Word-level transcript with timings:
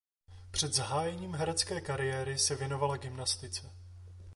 Před 0.51 0.73
zahájením 0.73 1.35
herecké 1.35 1.81
kariéry 1.81 2.37
se 2.37 2.55
věnovala 2.55 2.97
gymnastice. 2.97 3.71